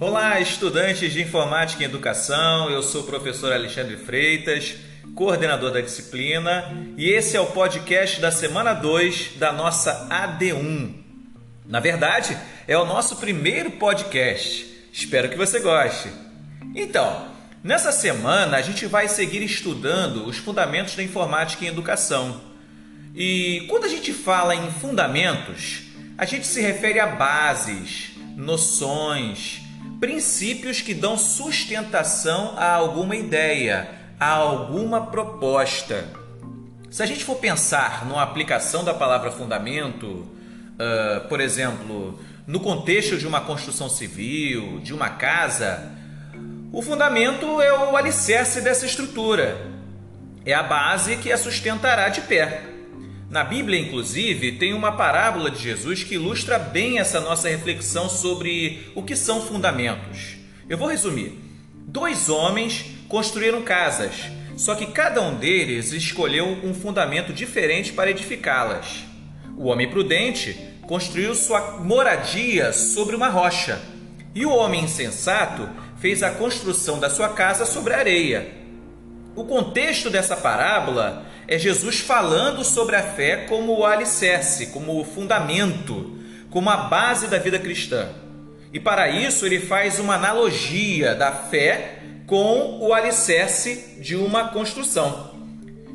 [0.00, 2.70] Olá, estudantes de Informática e Educação.
[2.70, 4.76] Eu sou o professor Alexandre Freitas,
[5.14, 10.94] coordenador da disciplina, e esse é o podcast da semana 2 da nossa AD1.
[11.66, 14.66] Na verdade, é o nosso primeiro podcast.
[14.92, 16.08] Espero que você goste.
[16.74, 17.28] Então,
[17.62, 22.49] nessa semana a gente vai seguir estudando os fundamentos da informática em educação.
[23.14, 25.82] E quando a gente fala em fundamentos,
[26.16, 29.62] a gente se refere a bases, noções,
[29.98, 36.08] princípios que dão sustentação a alguma ideia, a alguma proposta.
[36.90, 43.16] Se a gente for pensar numa aplicação da palavra fundamento, uh, por exemplo, no contexto
[43.16, 45.90] de uma construção civil, de uma casa,
[46.72, 49.66] o fundamento é o alicerce dessa estrutura,
[50.44, 52.62] é a base que a sustentará de pé.
[53.30, 58.90] Na Bíblia, inclusive, tem uma parábola de Jesus que ilustra bem essa nossa reflexão sobre
[58.92, 60.34] o que são fundamentos.
[60.68, 61.38] Eu vou resumir.
[61.86, 64.16] Dois homens construíram casas,
[64.56, 69.04] só que cada um deles escolheu um fundamento diferente para edificá-las.
[69.56, 73.80] O homem prudente construiu sua moradia sobre uma rocha,
[74.34, 75.68] e o homem insensato
[76.00, 78.59] fez a construção da sua casa sobre areia.
[79.36, 85.04] O contexto dessa parábola é Jesus falando sobre a fé como o alicerce, como o
[85.04, 86.18] fundamento,
[86.50, 88.08] como a base da vida cristã.
[88.72, 95.30] E para isso ele faz uma analogia da fé com o alicerce de uma construção.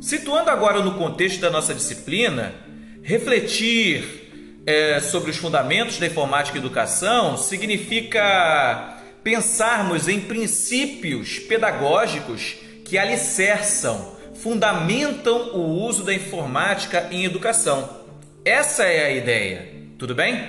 [0.00, 2.54] Situando agora no contexto da nossa disciplina,
[3.02, 12.98] refletir é, sobre os fundamentos da informática e educação significa pensarmos em princípios pedagógicos que
[12.98, 18.04] alicerçam fundamentam o uso da informática em educação.
[18.44, 19.68] Essa é a ideia,
[19.98, 20.48] tudo bem?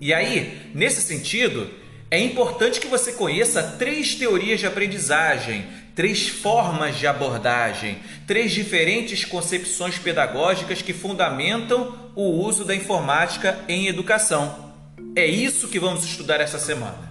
[0.00, 1.68] E aí, nesse sentido,
[2.10, 9.24] é importante que você conheça três teorias de aprendizagem, três formas de abordagem, três diferentes
[9.24, 14.72] concepções pedagógicas que fundamentam o uso da informática em educação.
[15.16, 17.07] É isso que vamos estudar essa semana.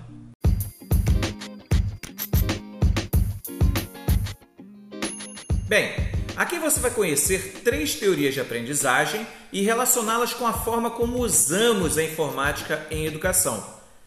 [5.67, 5.94] Bem,
[6.38, 11.97] aqui você vai conhecer três teorias de aprendizagem e relacioná-las com a forma como usamos
[11.97, 13.61] a informática em educação.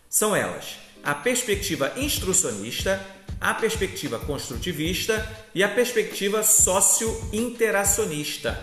[0.09, 3.07] São elas a perspectiva instrucionista,
[3.39, 8.59] a perspectiva construtivista e a perspectiva socio-interacionista.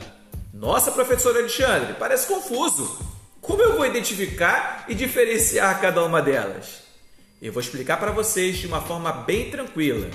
[0.52, 3.00] Nossa, professor Alexandre, parece confuso.
[3.40, 6.82] Como eu vou identificar e diferenciar cada uma delas?
[7.40, 10.10] Eu vou explicar para vocês de uma forma bem tranquila.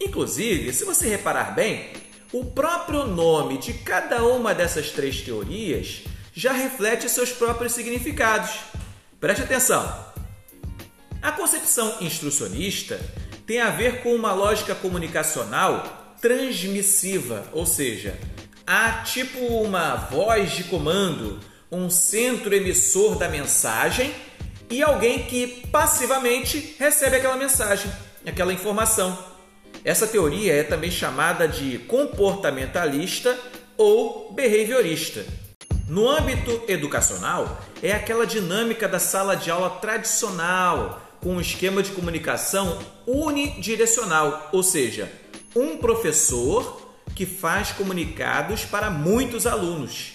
[0.00, 1.88] Inclusive, se você reparar bem,
[2.32, 8.50] o próprio nome de cada uma dessas três teorias já reflete seus próprios significados.
[9.20, 10.06] Preste atenção!
[11.22, 13.00] A concepção instrucionista
[13.46, 18.18] tem a ver com uma lógica comunicacional transmissiva, ou seja,
[18.66, 24.12] há tipo uma voz de comando, um centro emissor da mensagem
[24.68, 27.90] e alguém que passivamente recebe aquela mensagem,
[28.26, 29.35] aquela informação.
[29.86, 33.38] Essa teoria é também chamada de comportamentalista
[33.76, 35.24] ou behaviorista.
[35.88, 41.92] No âmbito educacional, é aquela dinâmica da sala de aula tradicional, com um esquema de
[41.92, 45.08] comunicação unidirecional, ou seja,
[45.54, 50.14] um professor que faz comunicados para muitos alunos.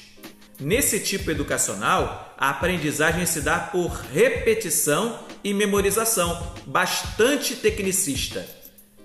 [0.59, 8.61] Nesse tipo educacional, a aprendizagem se dá por repetição e memorização, bastante tecnicista.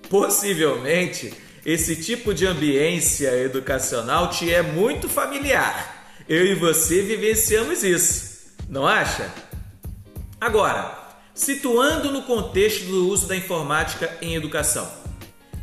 [0.08, 1.32] Possivelmente,
[1.64, 6.14] esse tipo de ambiência educacional te é muito familiar.
[6.28, 9.32] Eu e você vivenciamos isso, não acha?
[10.40, 10.96] Agora,
[11.34, 14.88] situando no contexto do uso da informática em educação.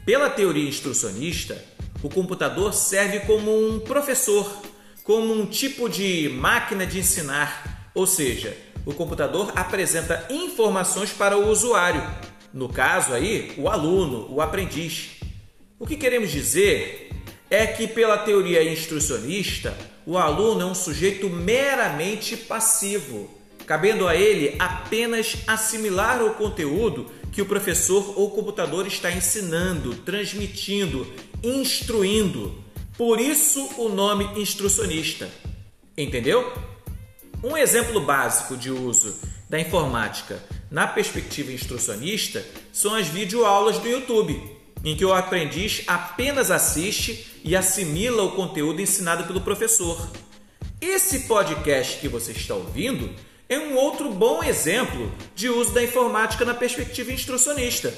[0.05, 1.63] Pela teoria instrucionista,
[2.01, 4.61] o computador serve como um professor,
[5.03, 11.49] como um tipo de máquina de ensinar, ou seja, o computador apresenta informações para o
[11.49, 12.03] usuário
[12.53, 15.19] no caso aí, o aluno, o aprendiz.
[15.79, 17.09] O que queremos dizer
[17.49, 23.29] é que, pela teoria instrucionista, o aluno é um sujeito meramente passivo,
[23.65, 31.11] cabendo a ele apenas assimilar o conteúdo que o professor ou computador está ensinando, transmitindo,
[31.41, 32.63] instruindo.
[32.95, 35.27] Por isso o nome instrucionista.
[35.97, 36.53] Entendeu?
[37.43, 39.15] Um exemplo básico de uso
[39.49, 40.41] da informática
[40.73, 44.41] na perspectiva instrucionista são as videoaulas do YouTube,
[44.83, 50.09] em que o aprendiz apenas assiste e assimila o conteúdo ensinado pelo professor.
[50.81, 53.13] Esse podcast que você está ouvindo
[53.47, 57.93] é um outro bom exemplo de uso da informática na perspectiva instrucionista.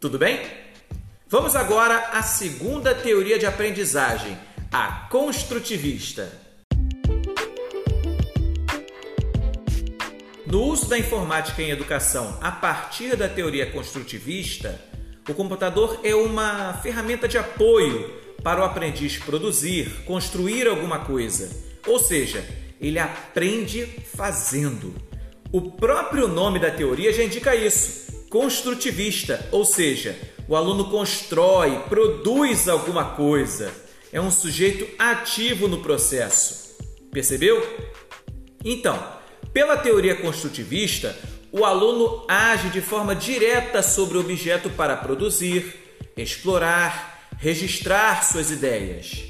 [0.00, 0.44] Tudo bem?
[1.28, 4.36] Vamos agora à segunda teoria de aprendizagem,
[4.72, 6.47] a construtivista.
[10.50, 14.80] No uso da informática em educação a partir da teoria construtivista,
[15.28, 18.10] o computador é uma ferramenta de apoio
[18.42, 21.50] para o aprendiz produzir, construir alguma coisa.
[21.86, 22.42] Ou seja,
[22.80, 23.84] ele aprende
[24.16, 24.94] fazendo.
[25.52, 30.18] O próprio nome da teoria já indica isso: construtivista, ou seja,
[30.48, 33.70] o aluno constrói, produz alguma coisa.
[34.10, 36.74] É um sujeito ativo no processo.
[37.12, 37.62] Percebeu?
[38.64, 39.17] Então,
[39.52, 41.16] pela teoria construtivista,
[41.50, 45.74] o aluno age de forma direta sobre o objeto para produzir,
[46.16, 49.24] explorar, registrar suas ideias.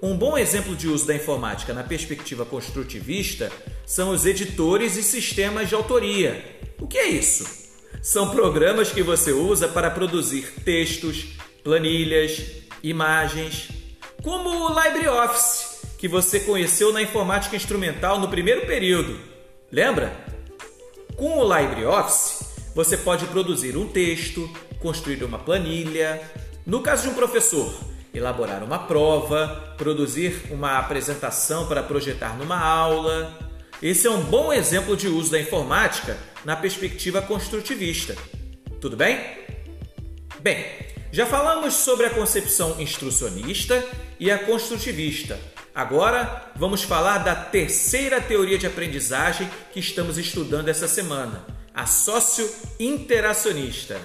[0.00, 3.50] Um bom exemplo de uso da informática na perspectiva construtivista
[3.84, 6.60] são os editores e sistemas de autoria.
[6.80, 7.68] O que é isso?
[8.00, 11.26] São programas que você usa para produzir textos,
[11.64, 12.40] planilhas,
[12.80, 13.68] imagens,
[14.22, 19.18] como o LibreOffice, que você conheceu na informática instrumental no primeiro período.
[19.70, 20.12] Lembra?
[21.14, 22.44] Com o LibreOffice,
[22.74, 24.48] você pode produzir um texto,
[24.80, 26.22] construir uma planilha.
[26.64, 27.74] No caso de um professor,
[28.14, 33.36] elaborar uma prova, produzir uma apresentação para projetar numa aula.
[33.82, 36.16] Esse é um bom exemplo de uso da informática
[36.46, 38.16] na perspectiva construtivista.
[38.80, 39.20] Tudo bem?
[40.40, 40.64] Bem,
[41.12, 43.84] já falamos sobre a concepção instrucionista
[44.18, 45.38] e a construtivista.
[45.78, 54.00] Agora vamos falar da terceira teoria de aprendizagem que estamos estudando essa semana, a socio-interacionista.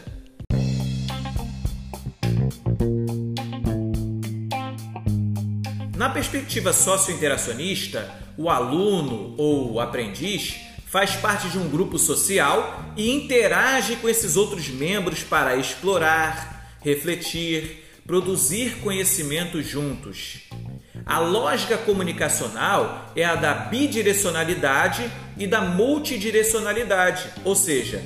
[5.97, 13.09] Na perspectiva socio-interacionista, o aluno ou o aprendiz faz parte de um grupo social e
[13.09, 20.52] interage com esses outros membros para explorar, refletir, produzir conhecimento juntos.
[21.05, 28.01] A lógica comunicacional é a da bidirecionalidade e da multidirecionalidade, ou seja,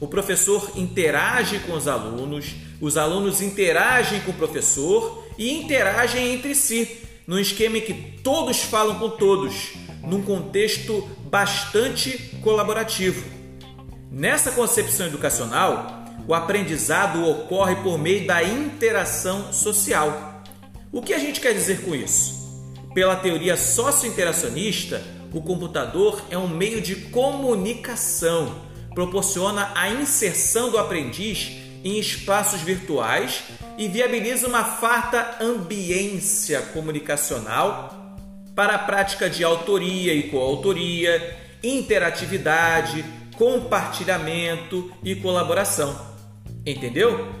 [0.00, 6.54] o professor interage com os alunos, os alunos interagem com o professor e interagem entre
[6.56, 13.24] si, num esquema em que todos falam com todos, num contexto bastante colaborativo.
[14.10, 20.31] Nessa concepção educacional, o aprendizado ocorre por meio da interação social.
[20.92, 22.42] O que a gente quer dizer com isso?
[22.92, 25.02] Pela teoria socio-interacionista,
[25.32, 28.60] o computador é um meio de comunicação,
[28.94, 31.50] proporciona a inserção do aprendiz
[31.82, 33.42] em espaços virtuais
[33.78, 38.18] e viabiliza uma farta ambiência comunicacional
[38.54, 43.02] para a prática de autoria e coautoria, interatividade,
[43.38, 45.98] compartilhamento e colaboração.
[46.66, 47.32] Entendeu?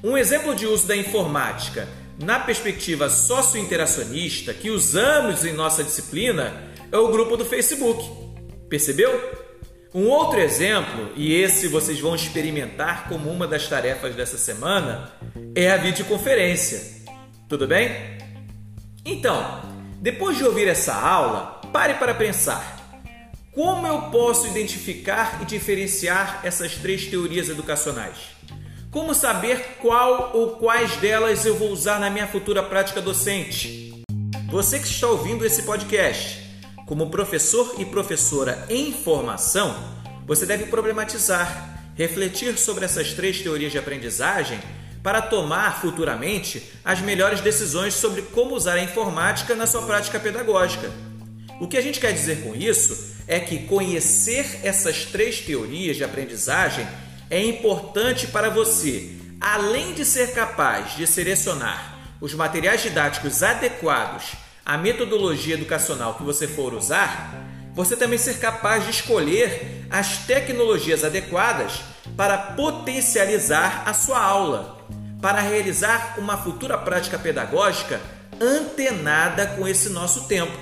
[0.00, 1.88] Um exemplo de uso da informática
[2.18, 8.04] na perspectiva socio-interacionista que usamos em nossa disciplina é o grupo do Facebook.
[8.68, 9.44] Percebeu?
[9.92, 15.12] Um outro exemplo, e esse vocês vão experimentar como uma das tarefas dessa semana,
[15.54, 17.04] é a videoconferência.
[17.48, 18.18] Tudo bem?
[19.04, 19.62] Então,
[20.00, 22.74] depois de ouvir essa aula, pare para pensar.
[23.52, 28.33] Como eu posso identificar e diferenciar essas três teorias educacionais?
[28.94, 33.92] Como saber qual ou quais delas eu vou usar na minha futura prática docente?
[34.48, 36.40] Você que está ouvindo esse podcast,
[36.86, 39.74] como professor e professora em formação,
[40.24, 44.60] você deve problematizar, refletir sobre essas três teorias de aprendizagem
[45.02, 50.88] para tomar futuramente as melhores decisões sobre como usar a informática na sua prática pedagógica.
[51.60, 56.04] O que a gente quer dizer com isso é que conhecer essas três teorias de
[56.04, 56.86] aprendizagem
[57.30, 64.32] é importante para você, além de ser capaz de selecionar os materiais didáticos adequados
[64.64, 67.34] à metodologia educacional que você for usar,
[67.74, 71.80] você também ser capaz de escolher as tecnologias adequadas
[72.16, 74.78] para potencializar a sua aula,
[75.20, 78.00] para realizar uma futura prática pedagógica
[78.40, 80.56] antenada com esse nosso tempo.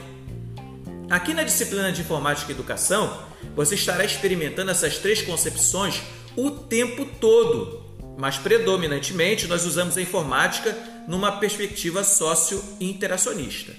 [1.10, 3.22] Aqui na disciplina de Informática e Educação,
[3.54, 6.02] você estará experimentando essas três concepções
[6.36, 7.82] o tempo todo,
[8.16, 10.76] mas predominantemente nós usamos a informática
[11.08, 13.72] numa perspectiva socio-interacionista.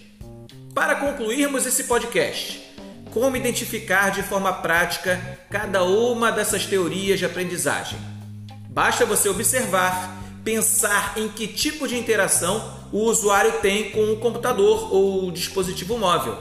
[0.74, 2.62] Para concluirmos esse podcast,
[3.12, 8.00] como identificar de forma prática cada uma dessas teorias de aprendizagem?
[8.70, 14.94] Basta você observar, pensar em que tipo de interação o usuário tem com o computador
[14.94, 16.38] ou o dispositivo móvel.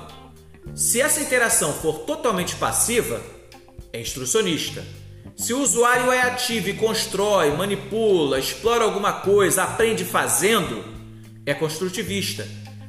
[0.75, 3.21] Se essa interação for totalmente passiva,
[3.93, 4.83] é instrucionista.
[5.43, 10.85] Se o usuário é ativo e constrói, manipula, explora alguma coisa, aprende fazendo,
[11.45, 12.47] é construtivista.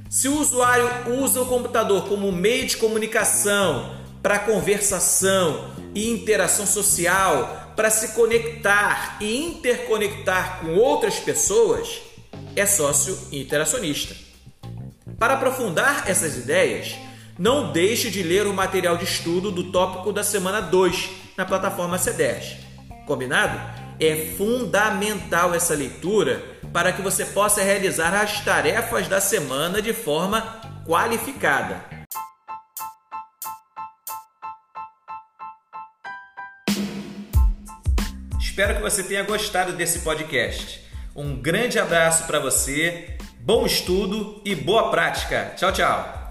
[0.08, 0.88] Se o usuário
[1.20, 9.18] usa o computador como meio de comunicação, para conversação e interação social, para se conectar
[9.20, 12.02] e interconectar com outras pessoas,
[12.56, 14.16] é sócio interacionista.
[15.18, 16.94] Para aprofundar essas ideias,
[17.36, 21.98] não deixe de ler o material de estudo do tópico da semana 2 na plataforma
[21.98, 22.58] C10.
[23.06, 23.60] Combinado?
[24.00, 30.62] É fundamental essa leitura para que você possa realizar as tarefas da semana de forma
[30.86, 31.84] qualificada.
[38.40, 40.84] Espero que você tenha gostado desse podcast.
[41.16, 45.54] Um grande abraço para você, bom estudo e boa prática.
[45.56, 46.23] Tchau, tchau.